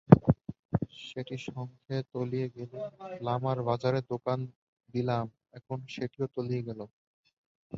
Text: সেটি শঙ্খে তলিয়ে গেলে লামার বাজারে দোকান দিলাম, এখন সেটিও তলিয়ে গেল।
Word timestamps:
সেটি 1.01 1.35
শঙ্খে 1.45 1.97
তলিয়ে 2.13 2.47
গেলে 2.55 2.77
লামার 3.21 3.59
বাজারে 3.69 3.99
দোকান 4.11 4.39
দিলাম, 4.93 5.25
এখন 5.53 5.77
সেটিও 5.93 6.25
তলিয়ে 6.35 6.65
গেল। 6.67 6.79